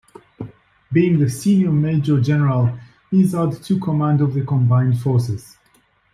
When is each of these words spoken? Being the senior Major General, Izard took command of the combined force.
Being 0.91 1.19
the 1.19 1.29
senior 1.29 1.71
Major 1.71 2.19
General, 2.19 2.75
Izard 3.13 3.51
took 3.61 3.83
command 3.83 4.21
of 4.21 4.33
the 4.33 4.43
combined 4.43 4.99
force. 4.99 5.55